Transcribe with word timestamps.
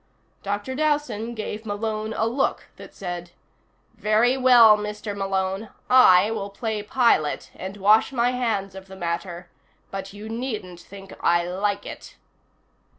Dr. 0.41 0.73
Dowson 0.73 1.35
gave 1.35 1.63
Malone 1.63 2.11
a 2.17 2.25
look 2.25 2.69
that 2.77 2.95
said: 2.95 3.29
"Very 3.93 4.35
well, 4.35 4.75
Mr. 4.75 5.15
Malone; 5.15 5.69
I 5.91 6.31
will 6.31 6.49
play 6.49 6.81
Pilate 6.81 7.51
and 7.53 7.77
wash 7.77 8.11
my 8.11 8.31
hands 8.31 8.73
of 8.73 8.87
the 8.87 8.95
matter 8.95 9.51
but 9.91 10.11
you 10.11 10.27
needn't 10.27 10.79
think 10.79 11.13
I 11.21 11.43
like 11.47 11.85
it." 11.85 12.15